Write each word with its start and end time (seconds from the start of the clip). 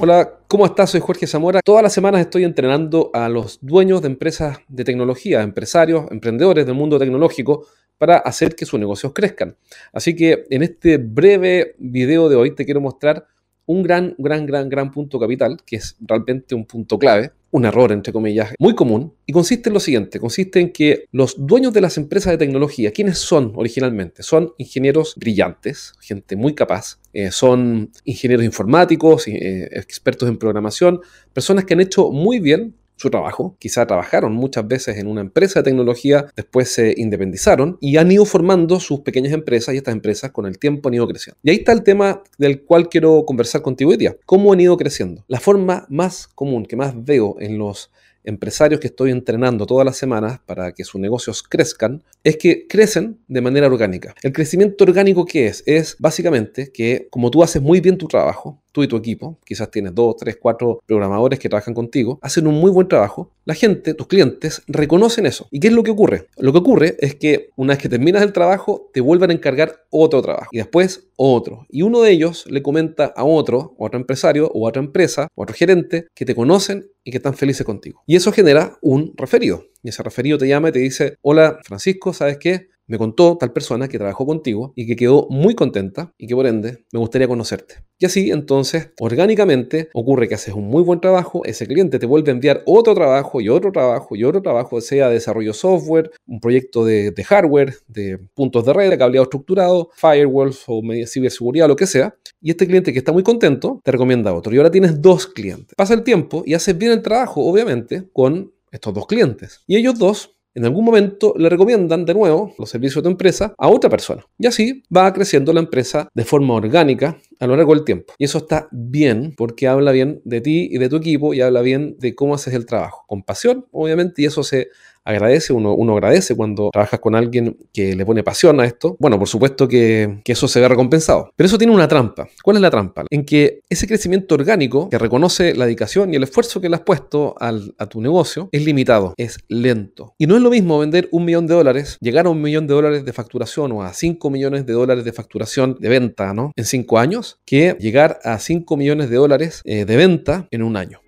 Hola, 0.00 0.38
¿cómo 0.46 0.64
estás? 0.64 0.90
Soy 0.90 1.00
Jorge 1.00 1.26
Zamora. 1.26 1.60
Todas 1.60 1.82
las 1.82 1.92
semanas 1.92 2.20
estoy 2.20 2.44
entrenando 2.44 3.10
a 3.12 3.28
los 3.28 3.58
dueños 3.60 4.00
de 4.00 4.06
empresas 4.06 4.58
de 4.68 4.84
tecnología, 4.84 5.42
empresarios, 5.42 6.08
emprendedores 6.12 6.66
del 6.66 6.76
mundo 6.76 7.00
tecnológico 7.00 7.66
para 7.98 8.18
hacer 8.18 8.54
que 8.54 8.64
sus 8.64 8.78
negocios 8.78 9.12
crezcan. 9.12 9.56
Así 9.92 10.14
que 10.14 10.46
en 10.50 10.62
este 10.62 10.98
breve 10.98 11.74
video 11.78 12.28
de 12.28 12.36
hoy 12.36 12.54
te 12.54 12.64
quiero 12.64 12.80
mostrar 12.80 13.26
un 13.66 13.82
gran, 13.82 14.14
gran, 14.18 14.46
gran, 14.46 14.68
gran 14.68 14.92
punto 14.92 15.18
capital, 15.18 15.56
que 15.66 15.74
es 15.74 15.96
realmente 15.98 16.54
un 16.54 16.64
punto 16.64 16.96
clave, 16.96 17.32
un 17.50 17.64
error, 17.64 17.92
entre 17.92 18.12
comillas, 18.12 18.52
muy 18.58 18.74
común, 18.74 19.14
y 19.26 19.32
consiste 19.32 19.70
en 19.70 19.74
lo 19.74 19.80
siguiente, 19.80 20.20
consiste 20.20 20.60
en 20.60 20.72
que 20.72 21.06
los 21.12 21.34
dueños 21.38 21.72
de 21.72 21.80
las 21.80 21.96
empresas 21.96 22.32
de 22.32 22.38
tecnología, 22.38 22.92
¿quiénes 22.92 23.18
son 23.18 23.52
originalmente? 23.56 24.22
Son 24.22 24.52
ingenieros 24.58 25.14
brillantes, 25.16 25.94
gente 26.00 26.36
muy 26.36 26.54
capaz, 26.54 26.98
eh, 27.12 27.30
son 27.30 27.90
ingenieros 28.04 28.44
informáticos, 28.44 29.26
eh, 29.28 29.68
expertos 29.72 30.28
en 30.28 30.36
programación, 30.36 31.00
personas 31.32 31.64
que 31.64 31.74
han 31.74 31.80
hecho 31.80 32.10
muy 32.10 32.38
bien 32.38 32.74
su 32.98 33.10
trabajo. 33.10 33.56
Quizá 33.58 33.86
trabajaron 33.86 34.34
muchas 34.34 34.66
veces 34.68 34.98
en 34.98 35.06
una 35.06 35.22
empresa 35.22 35.60
de 35.60 35.64
tecnología, 35.64 36.26
después 36.36 36.68
se 36.70 36.94
independizaron 36.96 37.78
y 37.80 37.96
han 37.96 38.10
ido 38.10 38.24
formando 38.24 38.80
sus 38.80 39.00
pequeñas 39.00 39.32
empresas 39.32 39.74
y 39.74 39.78
estas 39.78 39.94
empresas 39.94 40.32
con 40.32 40.46
el 40.46 40.58
tiempo 40.58 40.88
han 40.88 40.94
ido 40.94 41.08
creciendo. 41.08 41.38
Y 41.42 41.50
ahí 41.50 41.56
está 41.56 41.72
el 41.72 41.82
tema 41.82 42.22
del 42.36 42.62
cual 42.62 42.88
quiero 42.88 43.24
conversar 43.24 43.62
contigo 43.62 43.90
hoy 43.90 43.96
día. 43.96 44.16
¿Cómo 44.26 44.52
han 44.52 44.60
ido 44.60 44.76
creciendo? 44.76 45.24
La 45.28 45.40
forma 45.40 45.86
más 45.88 46.26
común 46.28 46.66
que 46.66 46.76
más 46.76 46.92
veo 47.04 47.36
en 47.40 47.56
los 47.56 47.90
empresarios 48.28 48.80
que 48.80 48.88
estoy 48.88 49.10
entrenando 49.10 49.66
todas 49.66 49.84
las 49.84 49.96
semanas 49.96 50.40
para 50.44 50.72
que 50.72 50.84
sus 50.84 51.00
negocios 51.00 51.42
crezcan, 51.42 52.02
es 52.22 52.36
que 52.36 52.66
crecen 52.68 53.18
de 53.26 53.40
manera 53.40 53.66
orgánica. 53.66 54.14
El 54.22 54.32
crecimiento 54.32 54.84
orgánico, 54.84 55.24
¿qué 55.24 55.46
es? 55.46 55.62
Es 55.66 55.96
básicamente 55.98 56.70
que 56.70 57.08
como 57.10 57.30
tú 57.30 57.42
haces 57.42 57.62
muy 57.62 57.80
bien 57.80 57.96
tu 57.96 58.06
trabajo, 58.06 58.62
tú 58.72 58.82
y 58.82 58.88
tu 58.88 58.96
equipo, 58.96 59.38
quizás 59.44 59.70
tienes 59.70 59.94
dos, 59.94 60.16
tres, 60.16 60.36
cuatro 60.40 60.80
programadores 60.86 61.38
que 61.38 61.48
trabajan 61.48 61.74
contigo, 61.74 62.18
hacen 62.22 62.46
un 62.46 62.54
muy 62.54 62.70
buen 62.70 62.86
trabajo, 62.86 63.32
la 63.44 63.54
gente, 63.54 63.94
tus 63.94 64.06
clientes, 64.06 64.62
reconocen 64.66 65.26
eso. 65.26 65.48
¿Y 65.50 65.58
qué 65.58 65.68
es 65.68 65.72
lo 65.72 65.82
que 65.82 65.90
ocurre? 65.90 66.26
Lo 66.36 66.52
que 66.52 66.58
ocurre 66.58 66.96
es 67.00 67.14
que 67.14 67.50
una 67.56 67.72
vez 67.72 67.82
que 67.82 67.88
terminas 67.88 68.22
el 68.22 68.32
trabajo, 68.32 68.90
te 68.92 69.00
vuelven 69.00 69.30
a 69.30 69.34
encargar 69.34 69.84
otro 69.90 70.22
trabajo 70.22 70.50
y 70.52 70.58
después 70.58 71.08
otro. 71.16 71.66
Y 71.70 71.82
uno 71.82 72.02
de 72.02 72.12
ellos 72.12 72.44
le 72.46 72.62
comenta 72.62 73.06
a 73.06 73.24
otro, 73.24 73.74
o 73.78 73.86
otro 73.86 73.98
empresario, 73.98 74.50
o 74.54 74.66
a 74.66 74.68
otra 74.68 74.82
empresa, 74.82 75.28
o 75.34 75.42
a 75.42 75.44
otro 75.44 75.56
gerente, 75.56 76.06
que 76.14 76.24
te 76.24 76.34
conocen 76.34 76.88
y 77.08 77.10
que 77.10 77.16
están 77.16 77.32
felices 77.32 77.64
contigo. 77.64 78.02
Y 78.06 78.16
eso 78.16 78.30
genera 78.32 78.76
un 78.82 79.14
referido. 79.16 79.64
Y 79.82 79.88
ese 79.88 80.02
referido 80.02 80.36
te 80.36 80.46
llama 80.46 80.68
y 80.68 80.72
te 80.72 80.78
dice, 80.80 81.16
hola 81.22 81.58
Francisco, 81.64 82.12
¿sabes 82.12 82.36
qué? 82.36 82.68
Me 82.88 82.96
contó 82.96 83.36
tal 83.36 83.52
persona 83.52 83.86
que 83.86 83.98
trabajó 83.98 84.24
contigo 84.24 84.72
y 84.74 84.86
que 84.86 84.96
quedó 84.96 85.26
muy 85.28 85.54
contenta 85.54 86.14
y 86.16 86.26
que 86.26 86.34
por 86.34 86.46
ende 86.46 86.86
me 86.90 86.98
gustaría 86.98 87.28
conocerte. 87.28 87.84
Y 87.98 88.06
así 88.06 88.30
entonces 88.30 88.90
orgánicamente 88.98 89.90
ocurre 89.92 90.26
que 90.26 90.34
haces 90.34 90.54
un 90.54 90.68
muy 90.68 90.82
buen 90.82 90.98
trabajo, 90.98 91.44
ese 91.44 91.66
cliente 91.66 91.98
te 91.98 92.06
vuelve 92.06 92.30
a 92.30 92.34
enviar 92.34 92.62
otro 92.64 92.94
trabajo 92.94 93.42
y 93.42 93.50
otro 93.50 93.72
trabajo 93.72 94.16
y 94.16 94.24
otro 94.24 94.40
trabajo, 94.40 94.80
sea 94.80 95.10
desarrollo 95.10 95.52
software, 95.52 96.10
un 96.26 96.40
proyecto 96.40 96.84
de, 96.84 97.12
hardware, 97.26 97.74
de 97.88 98.18
puntos 98.34 98.64
de 98.64 98.72
red, 98.72 98.90
de 98.90 98.96
cableado 98.96 99.24
estructurado, 99.24 99.90
firewalls 99.94 100.64
o 100.66 100.80
ciberseguridad, 101.06 101.68
lo 101.68 101.76
que 101.76 101.86
sea. 101.86 102.14
Y 102.40 102.50
este 102.50 102.66
cliente 102.66 102.92
que 102.92 103.00
está 103.00 103.12
muy 103.12 103.22
contento 103.22 103.82
te 103.84 103.92
recomienda 103.92 104.32
otro. 104.32 104.54
Y 104.54 104.56
ahora 104.56 104.70
tienes 104.70 105.02
dos 105.02 105.26
clientes. 105.26 105.74
Pasa 105.76 105.92
el 105.92 106.02
tiempo 106.04 106.42
y 106.46 106.54
haces 106.54 106.78
bien 106.78 106.92
el 106.92 107.02
trabajo, 107.02 107.44
obviamente, 107.44 108.08
con 108.12 108.52
estos 108.70 108.94
dos 108.94 109.06
clientes. 109.06 109.62
Y 109.66 109.76
ellos 109.76 109.98
dos 109.98 110.37
en 110.58 110.64
algún 110.64 110.84
momento 110.84 111.34
le 111.36 111.48
recomiendan 111.48 112.04
de 112.04 112.14
nuevo 112.14 112.52
los 112.58 112.68
servicios 112.68 112.96
de 112.96 113.02
tu 113.02 113.10
empresa 113.10 113.54
a 113.56 113.68
otra 113.68 113.88
persona. 113.88 114.24
Y 114.38 114.46
así 114.46 114.82
va 114.94 115.12
creciendo 115.12 115.52
la 115.52 115.60
empresa 115.60 116.08
de 116.12 116.24
forma 116.24 116.54
orgánica 116.54 117.16
a 117.40 117.46
lo 117.46 117.56
largo 117.56 117.74
del 117.74 117.84
tiempo. 117.84 118.14
Y 118.18 118.24
eso 118.24 118.38
está 118.38 118.68
bien 118.70 119.34
porque 119.36 119.68
habla 119.68 119.92
bien 119.92 120.20
de 120.24 120.40
ti 120.40 120.68
y 120.70 120.78
de 120.78 120.88
tu 120.88 120.96
equipo 120.96 121.34
y 121.34 121.40
habla 121.40 121.62
bien 121.62 121.96
de 121.98 122.14
cómo 122.14 122.34
haces 122.34 122.54
el 122.54 122.66
trabajo. 122.66 123.04
Con 123.06 123.22
pasión, 123.22 123.66
obviamente, 123.72 124.22
y 124.22 124.26
eso 124.26 124.42
se 124.42 124.68
agradece, 125.08 125.52
uno, 125.52 125.74
uno 125.74 125.94
agradece 125.94 126.36
cuando 126.36 126.70
trabajas 126.70 127.00
con 127.00 127.14
alguien 127.14 127.56
que 127.72 127.96
le 127.96 128.04
pone 128.04 128.22
pasión 128.22 128.60
a 128.60 128.66
esto. 128.66 128.96
Bueno, 128.98 129.18
por 129.18 129.28
supuesto 129.28 129.66
que, 129.66 130.20
eso 130.24 130.46
se 130.46 130.60
ve 130.60 130.68
recompensado. 130.68 131.32
Pero 131.34 131.46
eso 131.46 131.56
tiene 131.56 131.72
una 131.72 131.88
trampa. 131.88 132.28
¿Cuál 132.42 132.56
es 132.56 132.62
la 132.62 132.70
trampa? 132.70 133.04
En 133.10 133.24
que 133.24 133.62
ese 133.70 133.86
crecimiento 133.86 134.34
orgánico 134.34 134.90
que 134.90 134.98
reconoce 134.98 135.54
la 135.54 135.64
dedicación 135.64 136.12
y 136.12 136.16
el 136.16 136.22
esfuerzo 136.22 136.60
que 136.60 136.68
le 136.68 136.76
has 136.76 136.82
puesto 136.82 137.34
a 137.40 137.86
tu 137.86 138.02
negocio 138.02 138.50
es 138.52 138.64
limitado, 138.64 139.14
es 139.16 139.38
lento. 139.48 140.14
Y 140.18 140.26
no 140.26 140.36
es 140.36 140.42
lo 140.42 140.50
mismo 140.50 140.78
vender 140.78 141.08
un 141.12 141.24
millón 141.24 141.46
de 141.46 141.54
dólares, 141.54 141.96
llegar 142.00 142.26
a 142.26 142.28
un 142.28 142.42
millón 142.42 142.66
de 142.66 142.74
dólares 142.74 143.04
de 143.06 143.12
facturación 143.14 143.72
o 143.72 143.82
a 143.82 143.94
5 143.94 144.30
millones 144.30 144.66
de 144.66 144.74
dólares 144.74 145.04
de 145.04 145.12
facturación 145.12 145.76
de 145.80 145.88
venta, 145.88 146.34
¿no? 146.34 146.52
En 146.54 146.64
5 146.66 146.98
años, 146.98 147.27
que 147.44 147.76
llegar 147.78 148.18
a 148.24 148.38
5 148.38 148.76
millones 148.76 149.10
de 149.10 149.16
dólares 149.16 149.62
eh, 149.64 149.84
de 149.84 149.96
venta 149.96 150.48
en 150.50 150.62
un 150.62 150.76
año. 150.76 151.00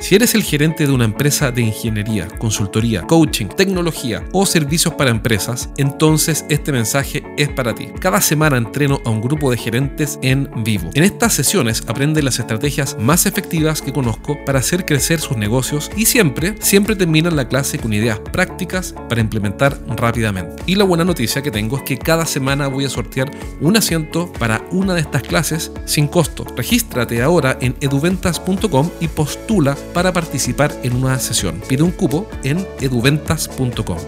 Si 0.00 0.14
eres 0.14 0.36
el 0.36 0.44
gerente 0.44 0.86
de 0.86 0.92
una 0.92 1.04
empresa 1.04 1.50
de 1.50 1.62
ingeniería, 1.62 2.28
consultoría, 2.38 3.02
coaching, 3.02 3.46
tecnología 3.46 4.24
o 4.32 4.46
servicios 4.46 4.94
para 4.94 5.10
empresas, 5.10 5.70
entonces 5.76 6.44
este 6.48 6.70
mensaje 6.70 7.24
es 7.36 7.48
para 7.48 7.74
ti. 7.74 7.88
Cada 8.00 8.20
semana 8.20 8.56
entreno 8.56 9.00
a 9.04 9.10
un 9.10 9.20
grupo 9.20 9.50
de 9.50 9.56
gerentes 9.56 10.18
en 10.22 10.48
vivo. 10.62 10.88
En 10.94 11.02
estas 11.02 11.34
sesiones 11.34 11.82
aprenden 11.88 12.24
las 12.24 12.38
estrategias 12.38 12.96
más 13.00 13.26
efectivas 13.26 13.82
que 13.82 13.92
conozco 13.92 14.38
para 14.46 14.60
hacer 14.60 14.84
crecer 14.84 15.20
sus 15.20 15.36
negocios 15.36 15.90
y 15.96 16.06
siempre, 16.06 16.54
siempre 16.60 16.94
terminan 16.94 17.34
la 17.34 17.48
clase 17.48 17.78
con 17.78 17.92
ideas 17.92 18.20
prácticas 18.20 18.94
para 19.08 19.20
implementar 19.20 19.78
rápidamente. 19.96 20.62
Y 20.66 20.76
la 20.76 20.84
buena 20.84 21.04
noticia 21.04 21.42
que 21.42 21.50
tengo 21.50 21.76
es 21.76 21.82
que 21.82 21.98
cada 21.98 22.24
semana 22.24 22.68
voy 22.68 22.84
a 22.84 22.90
sortear 22.90 23.32
un 23.60 23.76
asiento 23.76 24.32
para 24.38 24.64
una 24.70 24.94
de 24.94 25.00
estas 25.00 25.22
clases 25.22 25.72
sin 25.86 26.06
costo. 26.06 26.44
Regístrate 26.56 27.20
ahora 27.20 27.58
en 27.60 27.74
eduventas.com 27.80 28.90
y 29.00 29.08
postula 29.08 29.76
para 29.94 30.12
participar 30.12 30.72
en 30.82 30.94
una 30.94 31.18
sesión. 31.18 31.60
Pide 31.68 31.82
un 31.82 31.92
cupo 31.92 32.26
en 32.44 32.66
eduventas.com. 32.80 33.98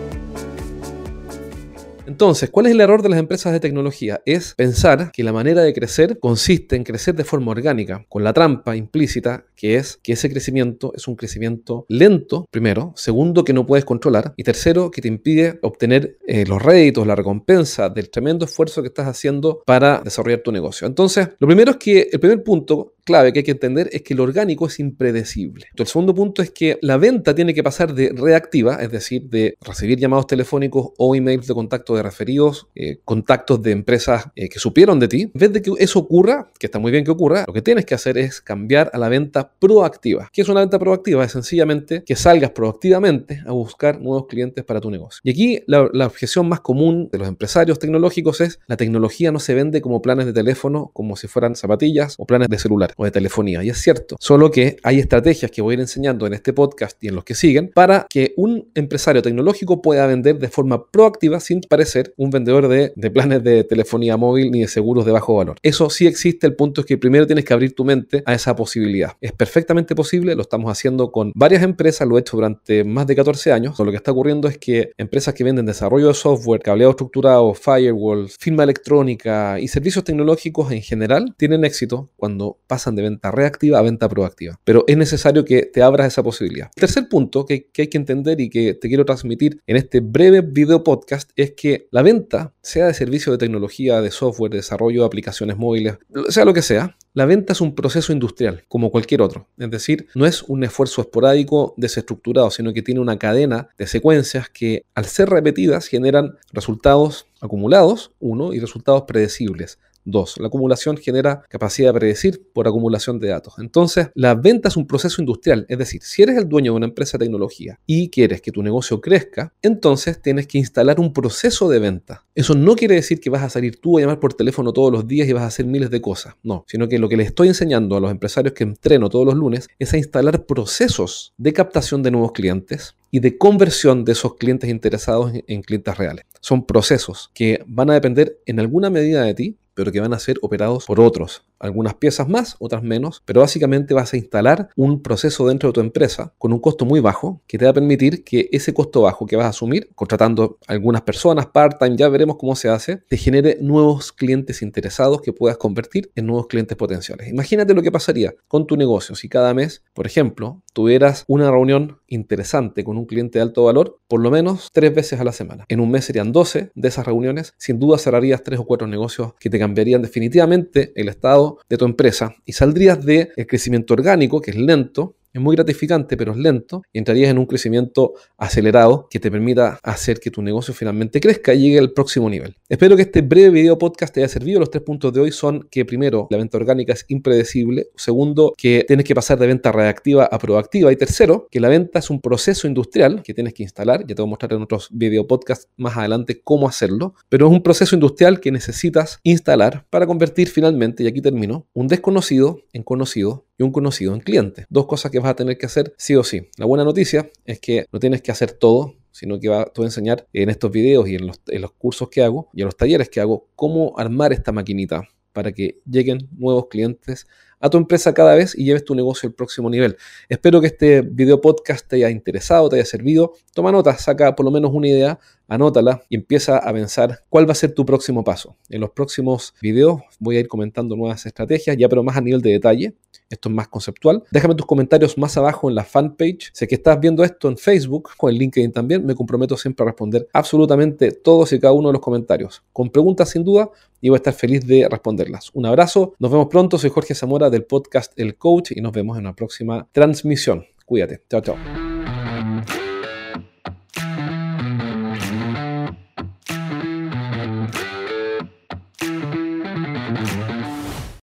Entonces, 2.11 2.51
¿cuál 2.51 2.67
es 2.67 2.73
el 2.73 2.81
error 2.81 3.03
de 3.03 3.09
las 3.09 3.21
empresas 3.21 3.53
de 3.53 3.61
tecnología? 3.61 4.21
Es 4.27 4.55
pensar 4.55 5.13
que 5.13 5.23
la 5.23 5.33
manera 5.33 5.63
de 5.63 5.73
crecer 5.73 6.19
consiste 6.19 6.75
en 6.75 6.83
crecer 6.83 7.15
de 7.15 7.23
forma 7.23 7.53
orgánica, 7.53 8.05
con 8.09 8.25
la 8.25 8.33
trampa 8.33 8.75
implícita 8.75 9.47
que 9.55 9.77
es 9.77 9.99
que 10.03 10.15
ese 10.15 10.29
crecimiento 10.29 10.93
es 10.97 11.07
un 11.07 11.15
crecimiento 11.15 11.87
lento, 11.89 12.49
primero, 12.51 12.93
segundo, 12.97 13.45
que 13.45 13.53
no 13.53 13.65
puedes 13.65 13.85
controlar, 13.85 14.35
y 14.37 14.43
tercero, 14.43 14.91
que 14.91 15.01
te 15.01 15.09
impide 15.09 15.61
obtener 15.63 16.19
eh, 16.27 16.45
los 16.47 16.61
réditos, 16.61 17.07
la 17.07 17.15
recompensa 17.15 17.89
del 17.89 18.11
tremendo 18.11 18.45
esfuerzo 18.45 18.83
que 18.83 18.89
estás 18.89 19.07
haciendo 19.07 19.63
para 19.65 20.01
desarrollar 20.01 20.41
tu 20.41 20.51
negocio. 20.51 20.89
Entonces, 20.89 21.29
lo 21.39 21.47
primero 21.47 21.71
es 21.71 21.77
que 21.77 22.09
el 22.11 22.19
primer 22.19 22.43
punto 22.43 22.95
clave 23.05 23.33
que 23.33 23.41
hay 23.41 23.45
que 23.45 23.51
entender 23.53 23.89
es 23.93 24.03
que 24.03 24.15
el 24.15 24.21
orgánico 24.21 24.67
es 24.67 24.79
impredecible. 24.81 25.67
El 25.77 25.87
segundo 25.87 26.15
punto 26.15 26.43
es 26.43 26.51
que 26.51 26.79
la 26.83 26.97
venta 26.97 27.35
tiene 27.35 27.55
que 27.55 27.63
pasar 27.63 27.95
de 27.95 28.13
reactiva, 28.15 28.77
es 28.77 28.91
decir, 28.91 29.29
de 29.29 29.57
recibir 29.61 29.99
llamados 29.99 30.27
telefónicos 30.27 30.91
o 30.97 31.15
emails 31.15 31.47
de 31.47 31.55
contacto 31.55 31.95
de 31.97 32.03
referidos, 32.03 32.69
eh, 32.75 32.99
contactos 33.05 33.63
de 33.63 33.73
empresas 33.73 34.27
eh, 34.37 34.49
que 34.49 34.59
supieron 34.59 34.99
de 34.99 35.09
ti. 35.09 35.23
En 35.23 35.31
vez 35.35 35.53
de 35.53 35.63
que 35.63 35.73
eso 35.79 35.99
ocurra, 35.99 36.51
que 36.59 36.67
está 36.67 36.79
muy 36.79 36.93
bien 36.93 37.05
que 37.05 37.11
ocurra, 37.11 37.45
lo 37.47 37.53
que 37.53 37.63
tienes 37.63 37.85
que 37.85 37.95
hacer 37.95 38.19
es 38.19 38.41
cambiar 38.41 38.91
a 38.93 38.99
la 38.99 39.09
venta 39.09 39.53
proactiva. 39.59 40.29
¿Qué 40.33 40.43
es 40.43 40.49
una 40.49 40.61
venta 40.61 40.79
proactiva? 40.79 41.25
Es 41.25 41.33
sencillamente 41.33 42.03
que 42.05 42.17
salgas 42.17 42.51
proactivamente 42.51 43.43
a 43.47 43.53
buscar 43.53 44.01
nuevos 44.01 44.27
clientes 44.27 44.65
para 44.65 44.81
tu 44.81 44.91
negocio. 44.91 45.21
Y 45.25 45.31
aquí 45.31 45.63
la, 45.67 45.89
la 45.93 46.07
objeción 46.07 46.49
más 46.49 46.61
común 46.61 47.09
de 47.11 47.19
los 47.19 47.29
empresarios 47.29 47.79
tecnológicos 47.79 48.41
es 48.41 48.61
la 48.67 48.77
tecnología 48.77 49.33
no 49.33 49.39
se 49.39 49.55
vende 49.55 49.81
como 49.81 50.03
planes 50.03 50.27
de 50.27 50.33
teléfono, 50.33 50.91
como 50.93 51.17
si 51.17 51.29
fueran 51.29 51.57
zapatillas 51.57 52.15
o 52.19 52.27
planes 52.27 52.49
de 52.49 52.59
celular 52.59 52.90
de 52.99 53.11
telefonía. 53.11 53.63
Y 53.63 53.71
es 53.71 53.79
cierto, 53.79 54.17
solo 54.19 54.51
que 54.51 54.77
hay 54.83 54.99
estrategias 54.99 55.51
que 55.51 55.63
voy 55.63 55.73
a 55.73 55.75
ir 55.75 55.81
enseñando 55.81 56.27
en 56.27 56.35
este 56.35 56.53
podcast 56.53 57.03
y 57.03 57.09
en 57.09 57.15
los 57.15 57.25
que 57.25 57.35
siguen 57.35 57.71
para 57.75 58.07
que 58.09 58.35
un 58.37 58.71
empresario 58.75 59.23
tecnológico 59.23 59.83
pueda 59.83 60.07
vender 60.07 60.39
de 60.39 60.49
forma 60.49 60.91
proactiva 60.91 61.41
sin 61.41 61.61
parecer 61.63 62.15
un 62.17 62.31
vendedor 62.31 62.69
de, 62.69 62.93
de 62.95 63.11
planes 63.11 63.43
de 63.43 63.65
telefonía 63.65 64.17
móvil 64.17 64.51
ni 64.51 64.61
de 64.61 64.69
seguros 64.69 65.05
de 65.05 65.13
bajo 65.13 65.37
valor. 65.37 65.57
Eso 65.63 65.91
sí 65.91 66.07
existe, 66.07 66.47
el 66.47 66.55
punto 66.55 66.83
es 66.83 66.87
que 66.87 66.99
primero 66.99 67.27
tienes 67.27 67.45
que 67.45 67.53
abrir 67.53 67.75
tu 67.75 67.85
mente 67.85 68.23
a 68.27 68.35
esa 68.35 68.57
posibilidad. 68.57 69.13
Es 69.21 69.33
perfectamente 69.33 69.95
posible, 69.95 70.35
lo 70.35 70.43
estamos 70.43 70.71
haciendo 70.71 71.11
con 71.11 71.33
varias 71.35 71.63
empresas, 71.63 72.07
lo 72.07 72.17
he 72.17 72.21
hecho 72.21 72.37
durante 72.37 72.85
más 72.85 73.07
de 73.07 73.17
14 73.17 73.53
años. 73.53 73.79
Lo 73.79 73.91
que 73.91 73.97
está 73.97 74.13
ocurriendo 74.13 74.49
es 74.49 74.59
que 74.59 74.93
empresas 74.99 75.35
que 75.35 75.45
venden 75.45 75.67
desarrollo 75.67 76.09
de 76.09 76.15
software, 76.15 76.61
cableado 76.61 76.91
estructurado, 76.91 77.55
firewalls, 77.55 78.37
firma 78.39 78.65
electrónica 78.65 79.59
y 79.61 79.69
servicios 79.69 80.05
tecnológicos 80.05 80.73
en 80.73 80.83
general 80.83 81.35
tienen 81.37 81.65
éxito 81.65 82.11
cuando 82.17 82.59
pasan 82.67 82.80
de 82.89 83.03
venta 83.03 83.31
reactiva 83.31 83.79
a 83.79 83.83
venta 83.83 84.09
proactiva. 84.09 84.59
Pero 84.65 84.85
es 84.87 84.97
necesario 84.97 85.45
que 85.45 85.63
te 85.63 85.83
abras 85.83 86.09
esa 86.09 86.23
posibilidad. 86.23 86.71
El 86.75 86.81
tercer 86.81 87.09
punto 87.09 87.45
que, 87.45 87.67
que 87.71 87.83
hay 87.83 87.89
que 87.89 87.99
entender 87.99 88.41
y 88.41 88.49
que 88.49 88.75
te 88.75 88.89
quiero 88.89 89.05
transmitir 89.05 89.61
en 89.67 89.77
este 89.77 90.01
breve 90.01 90.41
video 90.41 90.83
podcast 90.83 91.31
es 91.37 91.53
que 91.53 91.89
la 91.91 92.03
venta, 92.03 92.55
sea 92.63 92.87
de 92.87 92.95
servicio 92.95 93.33
de 93.33 93.39
tecnología, 93.39 94.01
de 94.01 94.11
software, 94.11 94.51
de 94.51 94.59
desarrollo 94.59 95.03
de 95.03 95.07
aplicaciones 95.07 95.57
móviles, 95.57 95.99
sea 96.29 96.45
lo 96.45 96.55
que 96.55 96.63
sea, 96.63 96.97
la 97.13 97.27
venta 97.27 97.53
es 97.53 97.61
un 97.61 97.75
proceso 97.75 98.13
industrial, 98.13 98.63
como 98.69 98.91
cualquier 98.91 99.21
otro. 99.21 99.49
Es 99.59 99.71
decir, 99.71 100.07
no 100.15 100.27
es 100.27 100.43
un 100.45 100.63
esfuerzo 100.63 101.01
esporádico 101.01 101.75
desestructurado, 101.77 102.51
sino 102.51 102.73
que 102.73 102.83
tiene 102.83 103.01
una 103.01 103.19
cadena 103.19 103.69
de 103.79 103.87
secuencias 103.89 104.49
que, 104.49 104.85
al 104.95 105.07
ser 105.07 105.29
repetidas, 105.29 105.89
generan 105.89 106.39
resultados 106.53 107.27
acumulados, 107.41 108.13
uno, 108.21 108.53
y 108.53 108.61
resultados 108.61 109.03
predecibles, 109.09 109.79
Dos, 110.11 110.37
la 110.39 110.49
acumulación 110.49 110.97
genera 110.97 111.43
capacidad 111.49 111.93
de 111.93 111.99
predecir 111.99 112.43
por 112.53 112.67
acumulación 112.67 113.19
de 113.19 113.29
datos. 113.29 113.55
Entonces, 113.59 114.09
la 114.15 114.35
venta 114.35 114.69
es 114.69 114.77
un 114.77 114.87
proceso 114.87 115.23
industrial, 115.23 115.67
es 115.69 115.79
decir, 115.79 116.03
si 116.03 116.23
eres 116.23 116.37
el 116.37 116.49
dueño 116.49 116.73
de 116.73 116.77
una 116.77 116.87
empresa 116.87 117.17
de 117.17 117.25
tecnología 117.25 117.79
y 117.87 118.11
quieres 118.11 118.41
que 118.43 118.53
tu 118.53 118.63
negocio 118.63 119.01
crezca, 119.01 119.53
entonces 119.63 120.21
tienes 120.21 120.47
que 120.47 120.59
instalar 120.59 121.01
un 121.01 121.13
proceso 121.13 121.69
de 121.69 121.79
venta. 121.79 122.25
Eso 122.35 122.55
no 122.55 122.75
quiere 122.75 122.95
decir 122.95 123.21
que 123.21 123.31
vas 123.31 123.43
a 123.43 123.51
salir 123.51 123.81
tú 123.81 123.99
a 123.99 124.01
llamar 124.01 124.21
por 124.21 124.35
teléfono 124.35 124.73
todos 124.73 124.93
los 124.93 125.07
días 125.07 125.29
y 125.29 125.33
vas 125.33 125.43
a 125.43 125.47
hacer 125.47 125.67
miles 125.67 125.91
de 125.91 126.01
cosas, 126.01 126.35
no, 126.43 126.65
sino 126.67 126.89
que 126.89 126.99
lo 126.99 127.09
que 127.09 127.17
les 127.17 127.29
estoy 127.29 127.49
enseñando 127.49 127.97
a 127.97 128.01
los 128.01 128.11
empresarios 128.11 128.55
que 128.55 128.65
entreno 128.65 129.09
todos 129.09 129.27
los 129.27 129.35
lunes 129.35 129.69
es 129.79 129.93
a 129.93 129.99
instalar 129.99 130.47
procesos 130.47 131.35
de 131.37 131.53
captación 131.53 132.03
de 132.03 132.11
nuevos 132.11 132.33
clientes 132.33 132.95
y 133.11 133.21
de 133.21 133.37
conversión 133.37 134.05
de 134.05 134.13
esos 134.13 134.37
clientes 134.37 134.71
interesados 134.71 135.33
en, 135.47 135.63
clientes 135.63 135.97
reales. 135.97 136.25
Son 136.41 136.65
procesos 136.65 137.31
que 137.35 137.63
van 137.67 137.91
a 137.91 137.95
depender 137.95 138.39
en 138.47 138.61
alguna 138.61 138.91
medida 138.91 139.23
de 139.23 139.35
ti, 139.35 139.57
pero 139.75 139.93
que 139.93 140.01
van 140.01 140.15
a 140.15 140.19
ser 140.19 140.37
operados 140.43 140.87
por 140.87 141.01
otros 141.01 141.45
algunas 141.61 141.95
piezas 141.95 142.29
más, 142.29 142.57
otras 142.59 142.83
menos, 142.83 143.23
pero 143.25 143.43
básicamente 143.43 143.95
vas 143.95 144.13
a 144.13 144.17
instalar 144.17 144.71
un 144.77 145.03
proceso 145.03 145.47
dentro 145.47 145.69
de 145.69 145.75
tu 145.75 145.81
empresa 145.81 146.33
con 146.39 146.53
un 146.53 146.59
costo 146.59 146.85
muy 146.85 147.01
bajo 147.01 147.43
que 147.47 147.59
te 147.59 147.67
va 147.67 147.71
a 147.71 147.75
permitir 147.75 148.25
que 148.25 148.49
ese 148.51 148.75
costo 148.75 149.03
bajo 149.03 149.27
que 149.27 149.37
vas 149.37 149.47
a 149.47 149.51
asumir, 149.51 149.91
contratando 149.95 150.59
algunas 150.67 151.03
personas 151.03 151.47
part-time, 151.47 151.97
ya 151.97 152.09
veremos 152.09 152.37
cómo 152.37 152.57
se 152.57 152.71
hace, 152.71 152.97
te 153.09 153.17
genere 153.17 153.59
nuevos 153.61 154.11
clientes 154.13 154.63
interesados 154.63 155.21
que 155.21 155.33
puedas 155.33 155.59
convertir 155.59 156.11
en 156.17 156.27
nuevos 156.27 156.47
clientes 156.47 156.77
potenciales. 156.77 157.29
Imagínate 157.29 157.75
lo 157.75 157.83
que 157.83 157.93
pasaría 157.93 158.35
con 158.49 158.67
tu 158.67 158.77
negocio 158.77 159.15
si 159.15 159.29
cada 159.29 159.53
mes, 159.53 159.85
por 159.93 160.07
ejemplo, 160.07 160.63
tuvieras 160.73 161.25
una 161.29 161.51
reunión 161.51 161.99
interesante 162.09 162.85
con 162.85 162.97
un 162.97 163.05
cliente 163.05 163.39
de 163.39 163.43
alto 163.43 163.65
valor 163.65 163.99
por 164.09 164.21
lo 164.21 164.31
menos 164.31 164.71
tres 164.73 164.95
veces 164.95 165.21
a 165.21 165.25
la 165.25 165.33
semana. 165.33 165.67
En 165.69 165.81
un 165.81 165.91
mes 165.91 166.07
serían 166.07 166.33
12 166.33 166.73
de 166.75 166.89
esas 166.89 167.07
reuniones, 167.07 167.55
sin 167.59 167.79
duda 167.79 167.99
cerrarías 167.99 168.43
tres 168.43 168.59
o 168.59 168.65
cuatro 168.65 168.87
negocios 168.87 169.35
que 169.39 169.51
te 169.51 169.59
cambiarían 169.61 170.03
definitivamente 170.03 170.93
el 170.97 171.09
estado 171.09 171.59
de 171.69 171.77
tu 171.77 171.85
empresa 171.85 172.35
y 172.45 172.53
saldrías 172.53 173.05
del 173.05 173.31
crecimiento 173.47 173.95
orgánico, 173.95 174.41
que 174.41 174.51
es 174.51 174.57
lento, 174.57 175.17
es 175.33 175.41
muy 175.41 175.57
gratificante, 175.57 176.17
pero 176.17 176.33
es 176.33 176.39
lento, 176.39 176.83
y 176.93 176.99
entrarías 176.99 177.31
en 177.31 177.39
un 177.39 177.47
crecimiento 177.47 178.15
acelerado 178.37 179.09
que 179.11 179.21
te 179.21 179.31
permita 179.31 179.79
hacer 179.83 180.21
que 180.21 180.31
tu 180.31 180.43
negocio 180.43 180.75
finalmente 180.75 181.21
crezca 181.21 181.55
y 181.55 181.61
llegue 181.61 181.79
al 181.79 181.93
próximo 181.93 182.29
nivel. 182.29 182.57
Espero 182.69 182.97
que 182.97 183.03
este 183.03 183.23
breve 183.23 183.51
video 183.51 183.79
podcast 183.79 184.15
te 184.15 184.21
haya 184.21 184.29
servido. 184.29 184.61
Los 184.61 184.71
tres 184.71 184.83
puntos 184.83 185.13
de 185.13 185.21
hoy 185.21 185.33
son 185.33 185.69
que 185.71 185.85
primero, 185.85 186.27
la 186.31 186.37
venta 186.37 186.57
orgánica 186.57 186.93
es 186.93 187.05
impredecible. 187.09 187.89
Segundo, 187.97 188.53
que 188.57 188.85
tienes 188.87 189.05
que 189.05 189.15
pasar 189.15 189.39
de 189.39 189.47
venta 189.47 189.73
reactiva 189.73 190.25
a 190.25 190.39
proactiva. 190.39 190.93
Y 190.93 190.97
tercero, 190.97 191.49
que 191.51 191.61
la 191.61 191.69
venta 191.69 191.99
es 191.99 192.11
un 192.11 192.21
proceso 192.21 192.67
industrial 192.67 193.23
que 193.23 193.35
tienes 193.35 193.55
que 193.55 193.63
instalar. 193.63 194.01
Ya 194.07 194.15
te 194.15 194.23
voy 194.23 194.29
a 194.29 194.31
mostrar 194.31 194.53
en 194.53 194.63
otros 194.63 194.89
video 194.91 195.27
podcasts 195.27 195.69
más 195.77 195.97
adelante 195.97 196.41
cómo 196.43 196.69
hacerlo. 196.69 197.15
Pero 197.29 197.47
es 197.47 197.53
un 197.53 197.63
proceso 197.63 197.95
industrial 197.95 198.41
que 198.41 198.51
necesitas 198.51 199.21
instalar 199.23 199.87
para 199.91 200.07
convertir 200.07 200.49
finalmente, 200.49 201.03
y 201.03 201.07
aquí 201.07 201.21
termino, 201.21 201.67
un 201.73 201.89
desconocido 201.89 202.61
en 202.73 202.83
conocido 202.83 203.47
y 203.61 203.63
un 203.63 203.73
conocido 203.73 204.15
en 204.15 204.21
cliente. 204.21 204.65
Dos 204.71 204.87
cosas 204.87 205.13
que 205.13 205.19
vas 205.19 205.29
a 205.29 205.37
tener 205.37 205.59
que 205.59 205.67
hacer 205.67 205.93
sí 205.99 206.17
o 206.17 206.25
sí. 206.25 206.49
La 206.57 206.65
buena 206.65 206.83
noticia 206.83 207.31
es 207.45 207.61
que 207.61 207.85
no 207.93 208.01
tienes 208.01 208.23
que 208.23 208.33
hacer 208.33 208.53
todo 208.53 208.95
sino 209.13 209.39
que 209.39 209.49
va, 209.49 209.65
te 209.65 209.73
voy 209.77 209.85
a 209.85 209.89
enseñar 209.89 210.27
en 210.33 210.49
estos 210.49 210.71
videos 210.71 211.07
y 211.09 211.17
en 211.17 211.27
los, 211.27 211.41
en 211.49 211.61
los 211.61 211.73
cursos 211.73 212.09
que 212.09 212.23
hago 212.23 212.49
y 212.55 212.63
en 212.63 212.67
los 212.67 212.77
talleres 212.77 213.11
que 213.11 213.21
hago 213.21 213.49
cómo 213.57 213.93
armar 213.99 214.33
esta 214.33 214.53
maquinita 214.53 215.09
para 215.33 215.53
que 215.53 215.81
lleguen 215.85 216.29
nuevos 216.39 216.69
clientes 216.69 217.27
a 217.61 217.69
tu 217.69 217.77
empresa 217.77 218.15
cada 218.15 218.35
vez 218.35 218.57
y 218.57 218.65
lleves 218.65 218.85
tu 218.85 218.95
negocio 218.95 219.29
al 219.29 219.35
próximo 219.35 219.69
nivel. 219.69 219.97
Espero 220.29 220.61
que 220.61 220.69
este 220.69 221.03
video 221.03 221.41
podcast 221.41 221.87
te 221.87 221.97
haya 221.97 222.11
interesado, 222.11 222.69
te 222.71 222.77
haya 222.77 222.87
servido. 222.87 223.35
Toma 223.53 223.71
nota, 223.71 223.97
saca 223.99 224.35
por 224.35 224.45
lo 224.45 224.51
menos 224.51 224.71
una 224.73 224.89
idea, 224.89 225.19
anótala 225.51 226.03
y 226.09 226.15
empieza 226.15 226.57
a 226.57 226.73
pensar 226.73 227.21
cuál 227.29 227.47
va 227.47 227.53
a 227.53 227.57
ser 227.57 227.73
tu 227.73 227.85
próximo 227.85 228.25
paso. 228.25 228.57
En 228.71 228.81
los 228.81 228.91
próximos 228.91 229.53
videos 229.61 230.01
voy 230.19 230.37
a 230.37 230.41
ir 230.41 230.49
comentando 230.49 230.97
nuevas 230.97 231.27
estrategias, 231.27 231.77
ya 231.77 231.89
pero 231.89 232.03
más 232.03 232.17
a 232.17 232.21
nivel 232.23 232.41
de 232.41 232.53
detalle. 232.53 232.95
Esto 233.29 233.49
es 233.49 233.55
más 233.55 233.69
conceptual. 233.69 234.25
Déjame 234.31 234.55
tus 234.55 234.67
comentarios 234.67 235.17
más 235.19 235.37
abajo 235.37 235.69
en 235.69 235.77
la 235.77 235.85
fanpage. 235.85 236.51
Sé 236.53 236.67
que 236.67 236.75
estás 236.75 236.99
viendo 236.99 237.23
esto 237.23 237.49
en 237.49 237.57
Facebook 237.57 238.11
o 238.19 238.29
en 238.29 238.37
LinkedIn 238.37 238.73
también. 238.73 239.07
Me 239.07 239.15
comprometo 239.15 239.57
siempre 239.57 239.85
a 239.85 239.87
responder 239.87 240.29
absolutamente 240.33 241.13
todos 241.13 241.53
y 241.53 241.61
cada 241.61 241.73
uno 241.73 241.89
de 241.89 241.93
los 241.93 242.03
comentarios. 242.03 242.63
Con 242.73 242.91
preguntas 242.91 243.31
sin 243.31 243.45
duda 243.45 243.71
y 244.01 244.09
voy 244.09 244.17
a 244.17 244.19
estar 244.19 244.35
feliz 244.35 244.67
de 244.67 244.89
responderlas. 244.89 245.51
Un 245.55 245.67
abrazo. 245.67 246.15
Nos 246.19 246.31
vemos 246.31 246.49
pronto. 246.49 246.79
Soy 246.79 246.91
Jorge 246.91 247.15
Zamora 247.15 247.51
del 247.51 247.65
podcast 247.65 248.19
El 248.19 248.37
Coach 248.37 248.73
y 248.73 248.81
nos 248.81 248.93
vemos 248.93 249.17
en 249.19 249.25
la 249.25 249.35
próxima 249.35 249.89
transmisión. 249.93 250.65
Cuídate. 250.85 251.23
Chao, 251.29 251.41
chao. 251.41 251.90